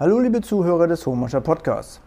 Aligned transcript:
Hallo 0.00 0.18
liebe 0.18 0.40
Zuhörer 0.40 0.86
des 0.86 1.04
Homascher 1.04 1.42
Podcasts. 1.42 2.00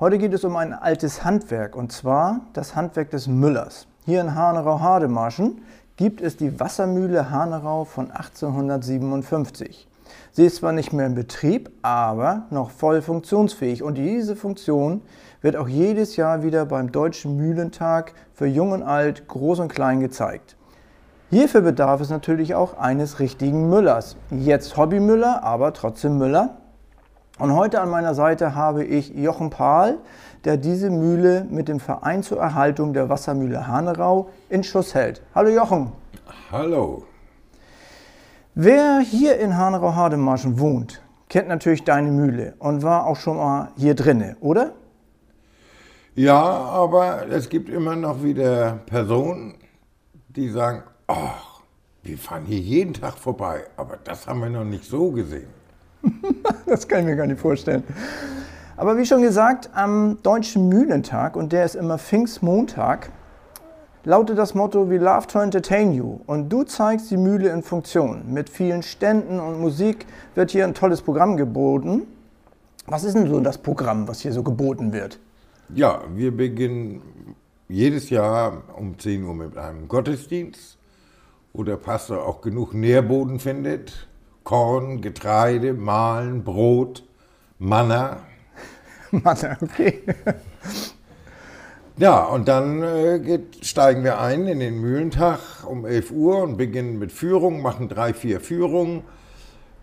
Heute 0.00 0.16
geht 0.16 0.32
es 0.32 0.44
um 0.44 0.56
ein 0.56 0.72
altes 0.72 1.24
Handwerk 1.24 1.76
und 1.76 1.92
zwar 1.92 2.40
das 2.54 2.74
Handwerk 2.74 3.10
des 3.10 3.26
Müllers. 3.26 3.86
Hier 4.06 4.22
in 4.22 4.34
Hanerau-Hademarschen 4.34 5.60
gibt 5.96 6.22
es 6.22 6.38
die 6.38 6.58
Wassermühle 6.58 7.30
Hanerau 7.30 7.84
von 7.84 8.10
1857. 8.10 9.86
Sie 10.32 10.46
ist 10.46 10.56
zwar 10.56 10.72
nicht 10.72 10.94
mehr 10.94 11.04
in 11.04 11.14
Betrieb, 11.14 11.70
aber 11.82 12.46
noch 12.48 12.70
voll 12.70 13.02
funktionsfähig 13.02 13.82
und 13.82 13.98
diese 13.98 14.36
Funktion 14.36 15.02
wird 15.42 15.56
auch 15.56 15.68
jedes 15.68 16.16
Jahr 16.16 16.42
wieder 16.42 16.64
beim 16.64 16.92
Deutschen 16.92 17.36
Mühlentag 17.36 18.14
für 18.32 18.46
Jung 18.46 18.72
und 18.72 18.82
Alt, 18.82 19.28
Groß 19.28 19.58
und 19.58 19.68
Klein 19.68 20.00
gezeigt. 20.00 20.56
Hierfür 21.28 21.60
bedarf 21.60 22.00
es 22.00 22.08
natürlich 22.08 22.54
auch 22.54 22.78
eines 22.78 23.20
richtigen 23.20 23.68
Müllers. 23.68 24.16
Jetzt 24.30 24.78
Hobbymüller, 24.78 25.42
aber 25.42 25.74
trotzdem 25.74 26.16
Müller. 26.16 26.56
Und 27.36 27.52
heute 27.52 27.80
an 27.80 27.90
meiner 27.90 28.14
Seite 28.14 28.54
habe 28.54 28.84
ich 28.84 29.08
Jochen 29.08 29.50
Pahl, 29.50 29.98
der 30.44 30.56
diese 30.56 30.88
Mühle 30.88 31.44
mit 31.50 31.66
dem 31.66 31.80
Verein 31.80 32.22
zur 32.22 32.38
Erhaltung 32.38 32.92
der 32.92 33.08
Wassermühle 33.08 33.66
Hanerau 33.66 34.30
in 34.48 34.62
Schuss 34.62 34.94
hält. 34.94 35.20
Hallo 35.34 35.50
Jochen. 35.50 35.90
Hallo. 36.52 37.02
Wer 38.54 39.00
hier 39.00 39.40
in 39.40 39.56
Hanerau-Hademarschen 39.56 40.60
wohnt, 40.60 41.02
kennt 41.28 41.48
natürlich 41.48 41.82
deine 41.82 42.12
Mühle 42.12 42.54
und 42.60 42.84
war 42.84 43.04
auch 43.04 43.16
schon 43.16 43.38
mal 43.38 43.72
hier 43.76 43.96
drinne, 43.96 44.36
oder? 44.38 44.70
Ja, 46.14 46.40
aber 46.40 47.26
es 47.28 47.48
gibt 47.48 47.68
immer 47.68 47.96
noch 47.96 48.22
wieder 48.22 48.78
Personen, 48.86 49.56
die 50.28 50.50
sagen, 50.50 50.84
ach, 51.08 51.62
wir 52.04 52.16
fahren 52.16 52.44
hier 52.44 52.60
jeden 52.60 52.94
Tag 52.94 53.18
vorbei, 53.18 53.64
aber 53.76 53.98
das 54.04 54.28
haben 54.28 54.40
wir 54.40 54.50
noch 54.50 54.62
nicht 54.62 54.84
so 54.84 55.10
gesehen. 55.10 55.48
das 56.74 56.88
kann 56.88 57.00
ich 57.00 57.06
mir 57.06 57.16
gar 57.16 57.26
nicht 57.26 57.40
vorstellen. 57.40 57.84
Aber 58.76 58.96
wie 58.96 59.06
schon 59.06 59.22
gesagt, 59.22 59.70
am 59.74 60.18
Deutschen 60.22 60.68
Mühlentag, 60.68 61.36
und 61.36 61.52
der 61.52 61.64
ist 61.64 61.76
immer 61.76 61.98
Pfingstmontag, 61.98 63.10
lautet 64.04 64.36
das 64.36 64.54
Motto 64.54 64.90
We 64.90 64.98
love 64.98 65.26
to 65.28 65.38
entertain 65.38 65.92
you. 65.92 66.18
Und 66.26 66.48
du 66.48 66.64
zeigst 66.64 67.10
die 67.10 67.16
Mühle 67.16 67.50
in 67.50 67.62
Funktion. 67.62 68.32
Mit 68.32 68.50
vielen 68.50 68.82
Ständen 68.82 69.38
und 69.38 69.60
Musik 69.60 70.06
wird 70.34 70.50
hier 70.50 70.64
ein 70.64 70.74
tolles 70.74 71.02
Programm 71.02 71.36
geboten. 71.36 72.02
Was 72.86 73.04
ist 73.04 73.14
denn 73.14 73.28
so 73.28 73.40
das 73.40 73.58
Programm, 73.58 74.08
was 74.08 74.20
hier 74.20 74.32
so 74.32 74.42
geboten 74.42 74.92
wird? 74.92 75.20
Ja, 75.72 76.02
wir 76.14 76.36
beginnen 76.36 77.00
jedes 77.68 78.10
Jahr 78.10 78.64
um 78.76 78.98
10 78.98 79.24
Uhr 79.24 79.34
mit 79.34 79.56
einem 79.56 79.88
Gottesdienst, 79.88 80.76
wo 81.52 81.62
der 81.62 81.76
Pastor 81.76 82.26
auch 82.26 82.40
genug 82.42 82.74
Nährboden 82.74 83.38
findet. 83.38 84.08
Korn, 84.44 85.00
Getreide, 85.00 85.72
Mahlen, 85.72 86.44
Brot, 86.44 87.02
Manna. 87.58 88.18
Manna, 89.10 89.56
okay. 89.60 90.02
Ja, 91.96 92.24
und 92.24 92.48
dann 92.48 92.82
äh, 92.82 93.20
geht, 93.20 93.64
steigen 93.64 94.04
wir 94.04 94.20
ein 94.20 94.46
in 94.46 94.60
den 94.60 94.80
Mühlentag 94.80 95.38
um 95.64 95.86
11 95.86 96.10
Uhr 96.10 96.42
und 96.42 96.56
beginnen 96.56 96.98
mit 96.98 97.12
Führung, 97.12 97.62
machen 97.62 97.88
drei, 97.88 98.12
vier 98.12 98.40
Führungen. 98.40 99.04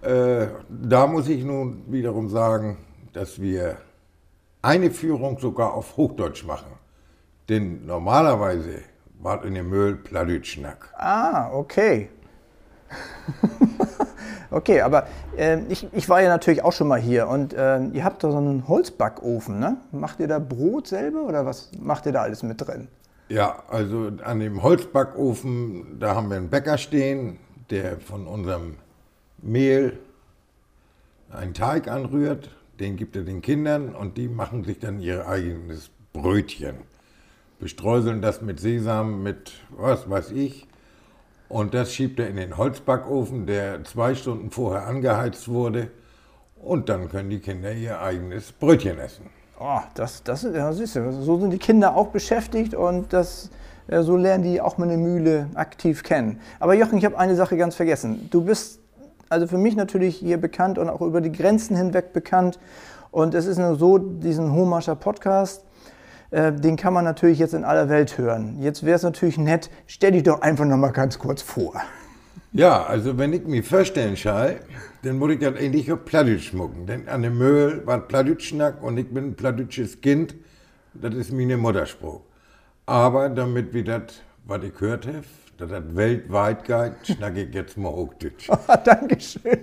Äh, 0.02 0.48
da 0.70 1.08
muss 1.08 1.30
ich 1.30 1.44
nun 1.44 1.84
wiederum 1.88 2.30
sagen, 2.30 2.78
dass 3.14 3.42
wir 3.42 3.78
eine 4.62 4.92
Führung 4.92 5.40
sogar 5.40 5.74
auf 5.74 5.98
Hochdeutsch 5.98 6.44
machen. 6.46 6.74
Denn 7.50 7.86
normalerweise 7.86 8.82
war 9.20 9.44
in 9.46 9.56
dem 9.56 9.70
Müll 9.70 9.96
Pladütschnack. 9.96 10.94
Ah, 10.98 11.50
okay. 11.54 12.10
Okay, 14.52 14.82
aber 14.82 15.08
äh, 15.38 15.60
ich, 15.70 15.88
ich 15.94 16.10
war 16.10 16.22
ja 16.22 16.28
natürlich 16.28 16.62
auch 16.62 16.74
schon 16.74 16.90
mal 16.90 17.00
hier 17.00 17.30
und 17.30 17.54
äh, 17.54 17.80
ihr 17.94 18.04
habt 18.04 18.22
da 18.22 18.32
so 18.32 18.38
einen 18.38 18.68
Holzbackofen, 18.68 19.60
ne? 19.60 19.78
Macht 19.94 20.20
ihr 20.20 20.28
da 20.28 20.40
Brot 20.40 20.88
selber 20.88 21.24
oder 21.24 21.46
was 21.46 21.72
macht 21.80 22.06
ihr 22.06 22.12
da 22.12 22.24
alles 22.24 22.44
mit 22.44 22.60
drin? 22.60 22.90
Ja, 23.30 23.64
also 23.70 24.12
an 24.26 24.42
dem 24.42 24.62
Holzbackofen, 24.62 26.00
da 26.02 26.16
haben 26.16 26.30
wir 26.30 26.36
einen 26.36 26.50
Bäcker 26.50 26.78
stehen, 26.78 27.38
der 27.70 28.02
von 28.02 28.28
unserem 28.28 28.76
Mehl 29.42 29.98
einen 31.32 31.54
Teig 31.54 31.88
anrührt, 31.88 32.50
den 32.82 32.98
gibt 32.98 33.16
er 33.16 33.22
den 33.22 33.42
Kindern 33.42 33.96
und 33.96 34.18
die 34.18 34.28
machen 34.28 34.66
sich 34.66 34.80
dann 34.80 35.00
ihr 35.00 35.30
eigenes 35.30 35.92
Brötchen. 36.12 36.76
Bestreuseln 37.58 38.22
das 38.22 38.42
mit 38.42 38.60
Sesam, 38.60 39.24
mit 39.24 39.54
was 39.70 40.10
weiß 40.10 40.32
ich 40.32 40.68
und 41.52 41.74
das 41.74 41.94
schiebt 41.94 42.20
er 42.20 42.30
in 42.30 42.38
den 42.38 42.58
Holzbackofen, 42.58 43.46
der 43.46 43.84
zwei 43.84 44.16
Stunden 44.16 44.52
vorher 44.52 44.88
angeheizt 44.88 45.50
wurde. 45.50 45.90
Und 46.56 46.90
dann 46.90 47.10
können 47.10 47.30
die 47.30 47.40
Kinder 47.40 47.74
ihr 47.74 48.00
eigenes 48.00 48.52
Brötchen 48.52 48.98
essen. 49.00 49.26
Oh, 49.60 49.80
das, 49.96 50.24
das, 50.24 50.44
ja, 50.44 50.72
du, 50.72 50.86
so 50.86 51.40
sind 51.40 51.52
die 51.52 51.58
Kinder 51.58 51.96
auch 51.96 52.08
beschäftigt 52.08 52.74
und 52.74 53.12
das, 53.14 53.50
so 53.88 54.16
lernen 54.16 54.44
die 54.44 54.62
auch 54.62 54.78
meine 54.78 54.98
Mühle 54.98 55.50
aktiv 55.56 56.04
kennen. 56.04 56.40
Aber 56.60 56.74
Jochen, 56.74 56.98
ich 56.98 57.06
habe 57.06 57.18
eine 57.18 57.36
Sache 57.36 57.58
ganz 57.58 57.76
vergessen. 57.76 58.30
Du 58.32 58.44
bist 58.44 58.80
also 59.30 59.48
für 59.48 59.58
mich 59.58 59.76
natürlich 59.76 60.18
hier 60.18 60.38
bekannt 60.38 60.78
und 60.78 60.90
auch 60.90 61.02
über 61.02 61.22
die 61.22 61.32
Grenzen 61.32 61.76
hinweg 61.76 62.14
bekannt. 62.14 62.60
Und 63.12 63.34
es 63.34 63.46
ist 63.46 63.58
nur 63.58 63.76
so, 63.76 63.98
diesen 63.98 64.54
Homascher 64.54 64.96
Podcast, 64.96 65.66
äh, 66.32 66.54
den 66.54 66.78
kann 66.78 66.94
man 66.94 67.04
natürlich 67.04 67.40
jetzt 67.40 67.54
in 67.54 67.66
aller 67.66 67.90
Welt 67.90 68.18
hören. 68.18 68.62
Jetzt 68.62 68.86
wäre 68.86 68.96
es 68.96 69.04
natürlich 69.04 69.38
nett, 69.38 69.70
stell 69.86 70.14
dich 70.14 70.24
doch 70.24 70.42
einfach 70.42 70.66
noch 70.66 70.78
mal 70.78 70.92
ganz 70.92 71.20
kurz 71.20 71.42
vor. 71.42 71.74
Ja, 72.54 72.84
also 72.84 73.18
wenn 73.18 73.34
ich 73.34 73.46
mich 73.46 73.68
vorstellen 73.68 74.16
soll, 74.16 74.60
dann 75.04 75.18
muss 75.18 75.32
ich 75.32 75.40
das 75.40 75.56
endlich 75.56 75.92
auf 75.92 76.06
Plattdeutsch 76.06 76.50
schmucken. 76.50 76.86
Denn 76.86 77.08
an 77.08 77.22
dem 77.22 77.38
Müll 77.38 77.82
war 77.86 78.00
Plattdeutschnack 78.00 78.82
und 78.82 78.98
ich 78.98 79.08
bin 79.08 79.30
ein 79.30 79.36
plattdeutsches 79.36 80.00
Kind. 80.02 80.36
Das 80.94 81.14
ist 81.14 81.32
meine 81.32 81.58
Mutterspruch. 81.58 82.22
Aber 82.86 83.30
damit 83.30 83.74
wir 83.74 83.84
das, 83.84 84.22
was 84.46 84.64
ich 84.64 84.76
gehört 84.76 85.08
habe, 85.08 85.24
dass 85.58 85.70
das 85.70 85.96
weltweit 85.96 86.64
geht, 86.66 87.16
schnacke 87.16 87.44
ich 87.44 87.54
jetzt 87.54 87.78
mal 87.78 87.92
Hochdeutsch. 87.92 88.50
Dankeschön. 88.84 89.60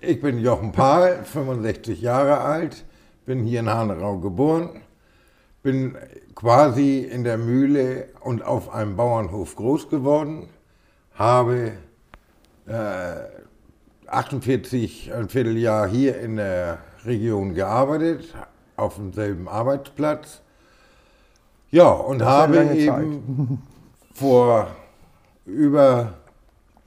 Ich 0.00 0.20
bin 0.20 0.38
Jochen 0.38 0.72
Pahl, 0.72 1.24
65 1.24 2.00
Jahre 2.00 2.40
alt, 2.40 2.84
bin 3.26 3.44
hier 3.44 3.60
in 3.60 3.70
Hanerau 3.70 4.18
geboren 4.18 4.80
bin 5.64 5.96
quasi 6.34 6.98
in 6.98 7.24
der 7.24 7.38
Mühle 7.38 8.10
und 8.20 8.44
auf 8.44 8.72
einem 8.72 8.96
Bauernhof 8.96 9.56
groß 9.56 9.88
geworden, 9.88 10.50
habe 11.14 11.72
äh, 12.66 13.14
48, 14.06 15.12
ein 15.14 15.30
Vierteljahr 15.30 15.88
hier 15.88 16.20
in 16.20 16.36
der 16.36 16.80
Region 17.06 17.54
gearbeitet, 17.54 18.34
auf 18.76 18.96
demselben 18.96 19.48
Arbeitsplatz. 19.48 20.42
Ja, 21.70 21.88
und 21.88 22.18
das 22.18 22.28
habe 22.28 22.62
eben 22.74 23.62
vor 24.12 24.68
über 25.46 26.12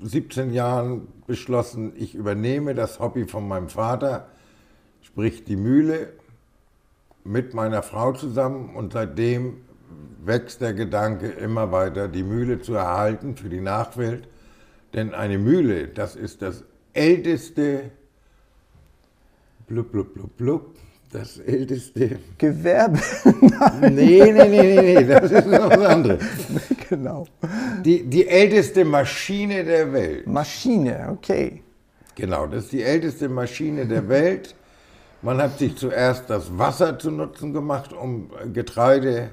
17 0.02 0.54
Jahren 0.54 1.08
beschlossen, 1.26 1.94
ich 1.96 2.14
übernehme 2.14 2.76
das 2.76 3.00
Hobby 3.00 3.26
von 3.26 3.48
meinem 3.48 3.70
Vater, 3.70 4.28
sprich 5.02 5.46
die 5.46 5.56
Mühle, 5.56 6.14
mit 7.28 7.54
meiner 7.54 7.84
Frau 7.84 8.14
zusammen 8.14 8.76
und 8.76 8.94
seitdem 8.94 9.58
wächst 10.24 10.62
der 10.62 10.74
Gedanke 10.74 11.28
immer 11.28 11.72
weiter, 11.72 12.08
die 12.08 12.24
Mühle 12.24 12.62
zu 12.62 12.74
erhalten 12.74 13.36
für 13.36 13.50
die 13.50 13.62
Nachwelt. 13.62 14.28
Denn 14.94 15.14
eine 15.14 15.38
Mühle, 15.38 15.90
das 15.90 16.16
ist 16.16 16.42
das 16.42 16.64
älteste, 16.94 17.92
blub, 19.68 19.92
blub, 19.92 20.14
blub, 20.14 20.38
blub, 20.38 20.76
das 21.12 21.38
älteste 21.40 22.20
Gewerbe. 22.38 23.00
Nein. 23.42 23.96
Nee, 23.96 24.32
nee, 24.32 24.48
nee, 24.48 24.76
nee, 24.76 24.82
nee, 24.82 25.04
das 25.04 25.32
ist 25.32 25.48
noch 25.48 25.70
was 25.70 25.86
anderes. 25.86 26.24
genau. 26.90 27.26
Die, 27.84 28.04
die 28.04 28.28
älteste 28.28 28.86
Maschine 28.86 29.64
der 29.64 29.92
Welt. 29.94 30.28
Maschine, 30.28 31.10
okay. 31.12 31.62
Genau, 32.16 32.48
das 32.48 32.66
ist 32.66 32.74
die 32.74 32.84
älteste 32.84 33.30
Maschine 33.30 33.86
der 33.86 34.08
Welt. 34.10 34.56
Man 35.22 35.42
hat 35.42 35.58
sich 35.58 35.76
zuerst 35.76 36.30
das 36.30 36.58
Wasser 36.58 37.00
zu 37.00 37.12
Nutzen 37.12 37.54
gemacht, 37.54 37.94
um 37.94 38.30
Getreide 38.54 39.32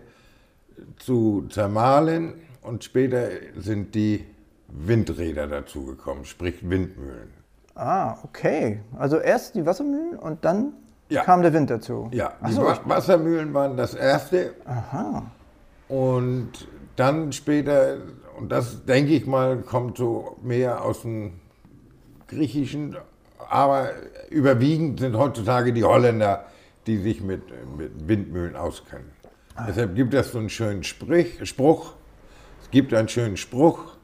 zu 0.97 1.47
zermahlen 1.51 2.35
und 2.63 2.85
später 2.85 3.29
sind 3.57 3.95
die 3.95 4.25
Windräder 4.69 5.47
dazugekommen, 5.47 6.25
sprich 6.25 6.69
Windmühlen. 6.69 7.31
Ah, 7.75 8.17
okay. 8.23 8.81
Also 8.99 9.19
erst 9.19 9.55
die 9.55 9.67
Wassermühlen 9.67 10.19
und 10.19 10.45
dann 10.45 10.73
ja. 11.09 11.23
kam 11.23 11.43
der 11.43 11.53
Wind 11.53 11.71
dazu. 11.71 12.09
Ja, 12.13 12.33
die 12.47 12.53
so. 12.53 12.63
Wassermühlen 12.63 13.53
waren 13.53 13.77
das 13.77 13.95
erste. 13.95 14.55
Aha. 14.65 15.25
Und 15.89 16.51
dann 16.97 17.33
später, 17.33 17.99
und 18.39 18.51
das 18.51 18.85
denke 18.85 19.13
ich 19.13 19.27
mal, 19.27 19.59
kommt 19.59 19.99
so 19.99 20.37
mehr 20.43 20.85
aus 20.85 21.03
dem 21.03 21.35
Griechischen, 22.29 22.97
aber 23.49 23.91
überwiegend 24.31 25.01
sind 25.01 25.17
heutzutage 25.17 25.73
die 25.73 25.85
Holländer, 25.85 26.45
die 26.87 26.99
sich 26.99 27.21
mit, 27.21 27.43
mit 27.77 28.09
Windmühlen 28.09 28.57
auskennen. 28.57 29.11
Ah. 29.55 29.67
Deshalb 29.69 29.95
gibt 29.95 30.15
es 30.15 30.33
so 30.33 30.39
einen 30.39 30.51
schönen 30.51 30.85
Sprich, 30.85 31.47
Spruch. 31.49 31.95
Es 32.63 32.71
gibt 32.71 32.93
einen 32.93 33.09
schönen 33.09 33.37
Spruch. 33.37 33.97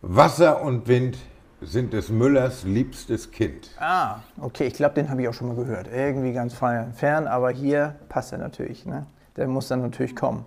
Wasser 0.00 0.62
und 0.62 0.88
Wind 0.88 1.16
sind 1.60 1.92
des 1.92 2.08
Müllers 2.08 2.64
liebstes 2.64 3.30
Kind. 3.30 3.70
Ah, 3.78 4.20
okay, 4.40 4.66
ich 4.66 4.74
glaube, 4.74 4.94
den 4.94 5.08
habe 5.08 5.22
ich 5.22 5.28
auch 5.28 5.34
schon 5.34 5.48
mal 5.48 5.56
gehört. 5.56 5.88
Irgendwie 5.92 6.32
ganz 6.32 6.54
fern, 6.54 7.26
aber 7.26 7.50
hier 7.50 7.96
passt 8.08 8.32
er 8.32 8.38
natürlich. 8.38 8.84
Ne? 8.84 9.06
Der 9.36 9.46
muss 9.46 9.68
dann 9.68 9.82
natürlich 9.82 10.16
kommen. 10.16 10.44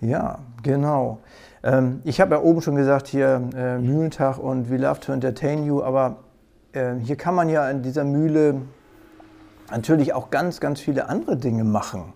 Ja, 0.00 0.40
genau. 0.62 1.20
Ähm, 1.62 2.00
ich 2.04 2.20
habe 2.20 2.36
ja 2.36 2.42
oben 2.42 2.62
schon 2.62 2.76
gesagt, 2.76 3.08
hier 3.08 3.48
äh, 3.54 3.78
Mühlentag 3.78 4.38
und 4.38 4.70
We 4.70 4.76
Love 4.76 5.00
to 5.00 5.12
Entertain 5.12 5.64
You, 5.64 5.82
aber 5.82 6.18
äh, 6.72 6.94
hier 6.96 7.16
kann 7.16 7.34
man 7.34 7.48
ja 7.48 7.68
in 7.70 7.82
dieser 7.82 8.04
Mühle 8.04 8.62
natürlich 9.70 10.14
auch 10.14 10.30
ganz, 10.30 10.60
ganz 10.60 10.80
viele 10.80 11.08
andere 11.08 11.36
Dinge 11.36 11.64
machen. 11.64 12.12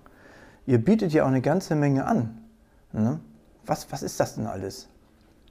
Ihr 0.66 0.78
bietet 0.78 1.12
ja 1.12 1.24
auch 1.24 1.28
eine 1.28 1.40
ganze 1.40 1.74
Menge 1.74 2.06
an. 2.06 2.38
Ne? 2.92 3.20
Was, 3.66 3.90
was 3.90 4.02
ist 4.02 4.18
das 4.20 4.36
denn 4.36 4.46
alles? 4.46 4.88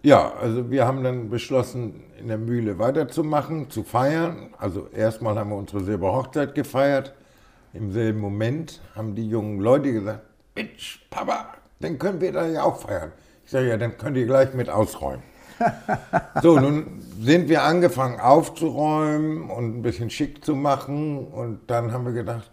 Ja, 0.04 0.34
also 0.42 0.72
wir 0.72 0.88
haben 0.88 1.04
dann 1.04 1.30
beschlossen, 1.30 2.02
in 2.20 2.28
der 2.28 2.38
Mühle 2.38 2.80
weiterzumachen, 2.80 3.70
zu 3.70 3.84
feiern. 3.84 4.50
Also 4.58 4.88
erstmal 4.88 5.38
haben 5.38 5.52
wir 5.52 5.58
unsere 5.58 5.84
Silberhochzeit 5.84 6.56
gefeiert. 6.56 7.14
Im 7.74 7.92
selben 7.92 8.20
Moment 8.20 8.82
haben 8.96 9.16
die 9.16 9.30
jungen 9.30 9.60
Leute 9.60 9.94
gesagt, 9.94 10.22
Mensch, 10.56 11.06
Papa, 11.10 11.54
dann 11.80 12.00
können 12.00 12.20
wir 12.20 12.32
da 12.32 12.48
ja 12.48 12.64
auch 12.64 12.80
feiern. 12.82 13.12
Ich 13.52 13.54
sage, 13.54 13.68
ja, 13.68 13.76
dann 13.76 13.98
könnt 13.98 14.16
ihr 14.16 14.26
gleich 14.26 14.54
mit 14.54 14.70
ausräumen. 14.70 15.22
so, 16.42 16.58
nun 16.58 17.02
sind 17.20 17.50
wir 17.50 17.64
angefangen 17.64 18.18
aufzuräumen 18.18 19.50
und 19.50 19.78
ein 19.78 19.82
bisschen 19.82 20.10
schick 20.10 20.46
zu 20.46 20.56
machen. 20.56 21.28
Und 21.28 21.60
dann 21.68 21.92
haben 21.92 22.06
wir 22.06 22.14
gedacht, 22.14 22.50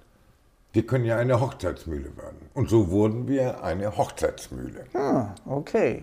wir 0.73 0.85
können 0.85 1.05
ja 1.05 1.17
eine 1.17 1.41
Hochzeitsmühle 1.41 2.17
werden. 2.17 2.39
Und 2.53 2.69
so 2.69 2.91
wurden 2.91 3.29
wir 3.29 3.63
eine 3.63 3.97
Hochzeitsmühle. 3.97 4.87
Ah, 4.95 5.37
okay. 5.47 6.03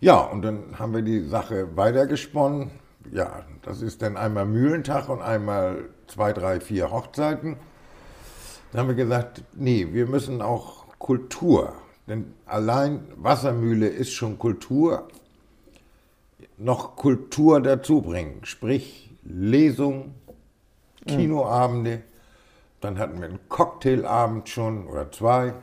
Ja, 0.00 0.18
und 0.18 0.42
dann 0.42 0.80
haben 0.80 0.94
wir 0.94 1.02
die 1.02 1.24
Sache 1.24 1.68
weitergesponnen. 1.76 2.72
Ja, 3.12 3.44
das 3.62 3.82
ist 3.82 4.02
dann 4.02 4.16
einmal 4.16 4.46
Mühlentag 4.46 5.10
und 5.10 5.22
einmal 5.22 5.84
zwei, 6.08 6.32
drei, 6.32 6.58
vier 6.58 6.90
Hochzeiten. 6.90 7.56
Dann 8.72 8.80
haben 8.80 8.88
wir 8.88 8.96
gesagt, 8.96 9.44
nee, 9.54 9.86
wir 9.92 10.08
müssen 10.08 10.42
auch 10.42 10.86
Kultur, 10.98 11.72
denn 12.06 12.34
allein 12.46 13.06
Wassermühle 13.16 13.88
ist 13.88 14.12
schon 14.12 14.38
Kultur, 14.38 15.08
noch 16.58 16.96
Kultur 16.96 17.60
dazu 17.60 18.02
bringen, 18.02 18.40
sprich 18.44 19.10
Lesung, 19.24 20.14
Kinoabende, 21.06 22.02
dann 22.80 22.98
hatten 22.98 23.20
wir 23.20 23.28
einen 23.28 23.48
Cocktailabend 23.48 24.48
schon 24.48 24.86
oder 24.86 25.10
zwei. 25.10 25.54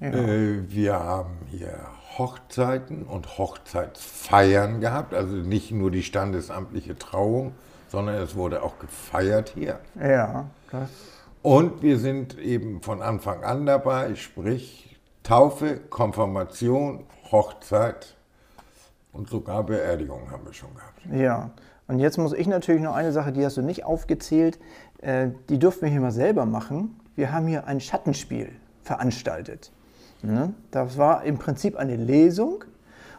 Ja. 0.00 0.08
Äh, 0.08 0.70
wir 0.70 0.98
haben 0.98 1.38
hier 1.50 1.78
Hochzeiten 2.16 3.04
und 3.04 3.38
Hochzeitsfeiern 3.38 4.80
gehabt, 4.80 5.14
also 5.14 5.34
nicht 5.34 5.70
nur 5.70 5.90
die 5.90 6.02
standesamtliche 6.02 6.98
Trauung, 6.98 7.52
sondern 7.88 8.16
es 8.16 8.34
wurde 8.34 8.62
auch 8.62 8.78
gefeiert 8.78 9.52
hier. 9.54 9.80
Ja, 9.94 10.46
das. 10.70 10.90
Und 11.48 11.80
wir 11.80 11.98
sind 11.98 12.38
eben 12.38 12.82
von 12.82 13.00
Anfang 13.00 13.42
an 13.42 13.64
dabei, 13.64 14.14
sprich 14.16 14.98
Taufe, 15.22 15.80
Konfirmation, 15.88 17.06
Hochzeit 17.32 18.16
und 19.14 19.30
sogar 19.30 19.64
Beerdigung 19.64 20.30
haben 20.30 20.44
wir 20.44 20.52
schon 20.52 20.68
gehabt. 20.74 21.00
Ja, 21.10 21.52
und 21.86 22.00
jetzt 22.00 22.18
muss 22.18 22.34
ich 22.34 22.46
natürlich 22.48 22.82
noch 22.82 22.94
eine 22.94 23.12
Sache, 23.12 23.32
die 23.32 23.46
hast 23.46 23.56
du 23.56 23.62
nicht 23.62 23.86
aufgezählt, 23.86 24.58
äh, 25.00 25.28
die 25.48 25.58
durften 25.58 25.86
wir 25.86 25.88
hier 25.88 26.02
mal 26.02 26.12
selber 26.12 26.44
machen. 26.44 27.00
Wir 27.16 27.32
haben 27.32 27.46
hier 27.46 27.66
ein 27.66 27.80
Schattenspiel 27.80 28.50
veranstaltet. 28.82 29.72
Ne? 30.20 30.52
Das 30.70 30.98
war 30.98 31.24
im 31.24 31.38
Prinzip 31.38 31.76
eine 31.76 31.96
Lesung 31.96 32.62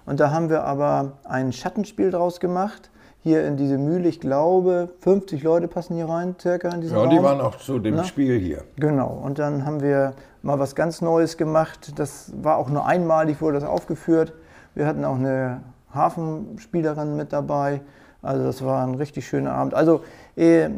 und 0.06 0.20
da 0.20 0.30
haben 0.30 0.52
wir 0.52 0.66
aber 0.66 1.14
ein 1.24 1.52
Schattenspiel 1.52 2.12
draus 2.12 2.40
gemacht. 2.40 2.92
Hier 3.22 3.46
in 3.46 3.58
diese 3.58 3.78
Mühle, 3.78 4.08
ich 4.08 4.22
glaube, 4.22 4.90
50 5.02 5.44
Leute 5.44 5.68
passen 5.68 5.96
hier 5.96 6.08
rein, 6.08 6.36
circa 6.40 6.70
in 6.70 6.82
diesem 6.82 6.96
Ja, 6.96 7.04
Raum. 7.04 7.10
die 7.10 7.22
waren 7.22 7.42
auch 7.42 7.58
zu 7.58 7.80
dem 7.80 7.96
Na? 7.96 8.04
Spiel 8.06 8.40
hier. 8.40 8.64
Genau, 8.78 9.10
und 9.10 9.40
dann 9.40 9.66
haben 9.66 9.82
wir 9.82 10.14
mal 10.42 10.58
was 10.58 10.74
ganz 10.74 11.02
Neues 11.02 11.36
gemacht. 11.36 12.00
Das 12.00 12.32
war 12.42 12.58
auch 12.58 12.70
nur 12.70 12.86
einmalig, 12.86 13.42
wurde 13.42 13.60
das 13.60 13.68
aufgeführt. 13.68 14.34
Wir 14.74 14.86
hatten 14.86 15.04
auch 15.04 15.16
eine 15.16 15.62
Hafenspielerin 15.94 17.18
mit 17.18 17.34
dabei. 17.34 17.82
Also 18.22 18.46
das 18.46 18.64
war 18.64 18.86
ein 18.86 18.96
richtig 18.96 19.28
schöner 19.28 19.52
Abend. 19.52 19.74
Also 19.74 20.02
äh, 20.36 20.70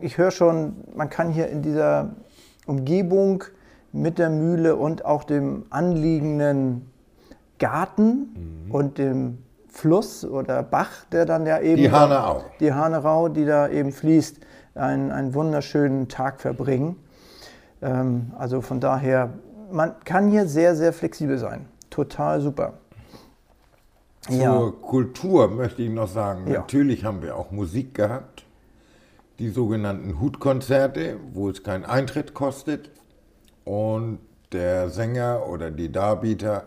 ich 0.00 0.16
höre 0.16 0.30
schon, 0.30 0.76
man 0.94 1.10
kann 1.10 1.30
hier 1.30 1.48
in 1.48 1.62
dieser 1.62 2.10
Umgebung 2.66 3.44
mit 3.92 4.18
der 4.18 4.30
Mühle 4.30 4.76
und 4.76 5.04
auch 5.04 5.24
dem 5.24 5.64
anliegenden 5.70 6.90
Garten 7.58 8.66
mhm. 8.66 8.70
und 8.70 8.98
dem 8.98 9.38
Fluss 9.68 10.24
oder 10.24 10.62
Bach, 10.62 11.04
der 11.12 11.24
dann 11.24 11.46
ja 11.46 11.60
eben. 11.60 11.76
Die 11.76 11.90
Hanerau. 11.90 12.44
Die 12.60 12.72
Hanerau, 12.72 13.28
die 13.28 13.44
da 13.44 13.68
eben 13.68 13.92
fließt, 13.92 14.38
einen, 14.74 15.10
einen 15.10 15.34
wunderschönen 15.34 16.08
Tag 16.08 16.40
verbringen. 16.40 16.96
Ähm, 17.82 18.32
also 18.38 18.60
von 18.60 18.80
daher, 18.80 19.30
man 19.70 19.94
kann 20.04 20.30
hier 20.30 20.46
sehr, 20.46 20.74
sehr 20.74 20.92
flexibel 20.92 21.38
sein. 21.38 21.66
Total 21.90 22.40
super. 22.40 22.74
Zur 24.20 24.36
ja. 24.36 24.72
Kultur 24.82 25.48
möchte 25.48 25.82
ich 25.82 25.90
noch 25.90 26.08
sagen, 26.08 26.48
ja. 26.48 26.60
natürlich 26.60 27.04
haben 27.04 27.22
wir 27.22 27.36
auch 27.36 27.50
Musik 27.50 27.94
gehabt. 27.94 28.44
Die 29.38 29.50
sogenannten 29.50 30.20
Hutkonzerte, 30.20 31.16
wo 31.32 31.48
es 31.48 31.62
keinen 31.62 31.84
Eintritt 31.84 32.34
kostet 32.34 32.90
und 33.64 34.18
der 34.52 34.90
Sänger 34.90 35.46
oder 35.48 35.70
die 35.70 35.92
Darbieter 35.92 36.64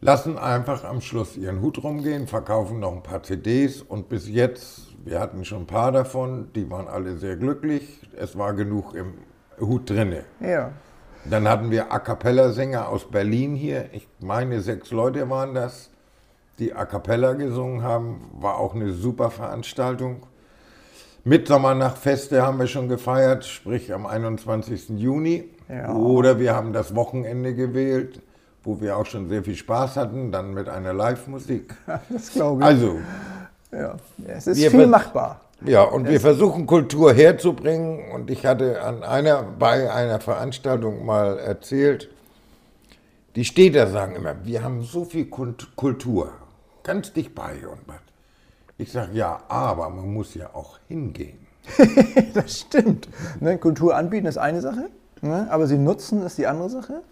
lassen 0.00 0.38
einfach 0.38 0.84
am 0.84 1.00
Schluss 1.00 1.36
ihren 1.36 1.60
Hut 1.60 1.82
rumgehen, 1.82 2.26
verkaufen 2.26 2.80
noch 2.80 2.92
ein 2.92 3.02
paar 3.02 3.22
CDs 3.22 3.82
und 3.82 4.08
bis 4.08 4.28
jetzt, 4.28 4.88
wir 5.04 5.20
hatten 5.20 5.44
schon 5.44 5.62
ein 5.62 5.66
paar 5.66 5.92
davon, 5.92 6.48
die 6.54 6.70
waren 6.70 6.88
alle 6.88 7.16
sehr 7.16 7.36
glücklich. 7.36 8.00
Es 8.16 8.36
war 8.36 8.54
genug 8.54 8.94
im 8.94 9.14
Hut 9.60 9.88
drinne. 9.90 10.24
Ja. 10.40 10.72
Dann 11.24 11.48
hatten 11.48 11.70
wir 11.70 11.92
A 11.92 11.98
Cappella-Sänger 11.98 12.88
aus 12.88 13.10
Berlin 13.10 13.54
hier. 13.54 13.90
Ich 13.92 14.08
meine, 14.20 14.60
sechs 14.62 14.90
Leute 14.90 15.28
waren 15.28 15.54
das, 15.54 15.90
die 16.58 16.74
A 16.74 16.86
Cappella 16.86 17.34
gesungen 17.34 17.82
haben. 17.82 18.30
War 18.32 18.56
auch 18.56 18.74
eine 18.74 18.92
super 18.92 19.30
Veranstaltung. 19.30 20.22
Mitsommernachtfeste 21.24 22.42
haben 22.42 22.58
wir 22.58 22.66
schon 22.66 22.88
gefeiert, 22.88 23.44
sprich 23.44 23.92
am 23.92 24.06
21. 24.06 24.90
Juni. 24.90 25.50
Ja. 25.68 25.92
Oder 25.92 26.38
wir 26.38 26.54
haben 26.54 26.72
das 26.72 26.94
Wochenende 26.94 27.54
gewählt, 27.54 28.22
wo 28.62 28.80
wir 28.80 28.96
auch 28.96 29.06
schon 29.06 29.28
sehr 29.28 29.42
viel 29.42 29.56
Spaß 29.56 29.96
hatten, 29.96 30.32
dann 30.32 30.52
mit 30.52 30.68
einer 30.68 30.92
Live-Musik. 30.92 31.74
das 32.08 32.32
glaube 32.32 32.62
ich. 32.62 32.66
Also, 32.66 33.00
ja, 33.72 33.96
es 34.26 34.46
ist 34.46 34.64
viel 34.66 34.86
machbar. 34.86 35.40
Ja, 35.64 35.82
und 35.82 36.06
es 36.06 36.12
wir 36.12 36.20
versuchen 36.20 36.66
Kultur 36.66 37.12
herzubringen. 37.12 38.10
Und 38.12 38.30
ich 38.30 38.46
hatte 38.46 38.82
an 38.82 39.02
einer, 39.02 39.42
bei 39.42 39.92
einer 39.92 40.20
Veranstaltung 40.20 41.04
mal 41.04 41.38
erzählt, 41.38 42.08
die 43.36 43.44
Städter 43.44 43.86
sagen 43.86 44.16
immer, 44.16 44.34
wir 44.44 44.64
haben 44.64 44.82
so 44.82 45.04
viel 45.04 45.26
Kultur, 45.26 46.32
ganz 46.82 47.12
dicht 47.12 47.34
bei 47.34 47.52
und 47.66 47.80
was. 47.86 48.00
Ich 48.78 48.90
sage, 48.92 49.12
ja, 49.12 49.42
aber 49.48 49.90
man 49.90 50.12
muss 50.12 50.34
ja 50.34 50.50
auch 50.54 50.78
hingehen. 50.88 51.38
das 52.34 52.60
stimmt. 52.60 53.08
Ne, 53.38 53.58
Kultur 53.58 53.94
anbieten 53.94 54.26
ist 54.26 54.38
eine 54.38 54.60
Sache. 54.60 54.88
Ne? 55.20 55.46
Aber 55.50 55.66
sie 55.66 55.76
nutzen 55.76 56.22
ist 56.22 56.38
die 56.38 56.46
andere 56.46 56.70
Sache. 56.70 57.02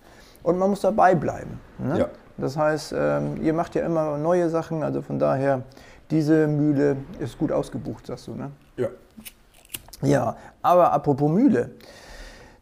Und 0.42 0.58
man 0.58 0.70
muss 0.70 0.80
dabei 0.80 1.14
bleiben. 1.14 1.60
Ne? 1.78 1.98
Ja. 1.98 2.08
Das 2.36 2.56
heißt, 2.56 2.94
ähm, 2.96 3.42
ihr 3.42 3.52
macht 3.52 3.74
ja 3.74 3.84
immer 3.84 4.16
neue 4.16 4.48
Sachen, 4.48 4.82
also 4.82 5.02
von 5.02 5.18
daher, 5.18 5.62
diese 6.10 6.46
Mühle 6.46 6.96
ist 7.18 7.36
gut 7.36 7.52
ausgebucht, 7.52 8.06
sagst 8.06 8.28
du, 8.28 8.34
ne? 8.34 8.50
Ja. 8.76 8.88
Ja, 10.02 10.36
aber 10.62 10.92
apropos 10.92 11.30
Mühle. 11.30 11.70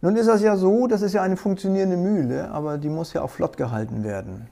Nun 0.01 0.17
ist 0.17 0.29
das 0.29 0.43
ja 0.43 0.57
so, 0.57 0.87
das 0.87 1.03
ist 1.03 1.13
ja 1.13 1.23
eine 1.23 1.37
funktionierende 1.37 1.97
Mühle, 1.97 2.51
aber 2.51 2.79
die 2.79 2.89
muss 2.89 3.13
ja 3.13 3.23
auch 3.23 3.31
flott 3.31 3.57
gehalten 3.57 4.05
werden. 4.05 4.49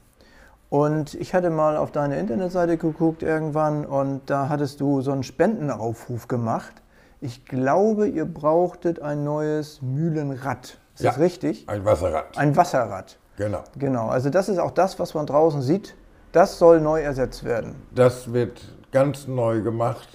Und 0.69 1.15
ich 1.15 1.35
hatte 1.35 1.51
mal 1.51 1.77
auf 1.77 1.93
deine 1.93 2.19
Internetseite 2.19 2.77
geguckt 2.77 3.23
irgendwann 3.23 3.87
und 3.87 4.29
da 4.29 4.49
hattest 4.49 4.81
du 4.81 5.01
so 5.01 5.13
einen 5.13 5.23
Spendenaufruf 5.23 6.29
gemacht. 6.29 6.83
Ich 7.21 7.47
glaube, 7.47 8.09
ihr 8.09 8.25
brauchtet 8.25 9.01
ein 9.01 9.25
neues 9.25 9.81
Mühlenrad. 9.81 10.79
Ist 10.95 11.03
ja, 11.03 11.11
das 11.11 11.21
richtig? 11.21 11.69
Ein 11.69 11.85
Wasserrad. 11.85 12.37
Ein 12.39 12.57
Wasserrad. 12.57 13.19
Genau. 13.37 13.65
Genau. 13.79 14.09
Also 14.09 14.31
das 14.31 14.49
ist 14.49 14.59
auch 14.59 14.71
das, 14.71 14.99
was 14.99 15.15
man 15.15 15.27
draußen 15.27 15.61
sieht. 15.61 15.95
Das 16.33 16.59
soll 16.59 16.81
neu 16.81 17.01
ersetzt 17.01 17.45
werden. 17.45 17.75
Das 17.93 18.33
wird 18.33 18.61
ganz 18.93 19.27
neu 19.27 19.63
gemacht. 19.63 20.09